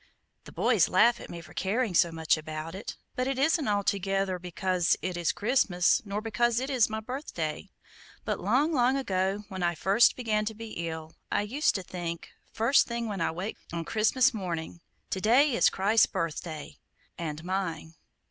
[0.45, 4.39] The boys laugh at me for caring so much about it; but it isn't altogether
[4.39, 7.69] because it is Christmas nor because it is my birthday;
[8.25, 12.29] but long, long ago, when I first began to be ill, I used to think,
[12.47, 16.77] the first thing when I waked on Christmas morning, 'To day is Christ's birthday
[17.19, 17.93] AND MINE!'